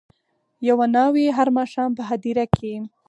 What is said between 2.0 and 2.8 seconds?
هدیره کي